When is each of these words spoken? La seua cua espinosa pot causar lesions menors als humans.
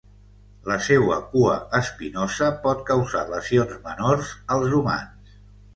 La 0.69 0.77
seua 0.85 1.17
cua 1.33 1.59
espinosa 1.81 2.49
pot 2.67 2.83
causar 2.91 3.25
lesions 3.35 3.79
menors 3.87 4.35
als 4.57 4.77
humans. 4.81 5.43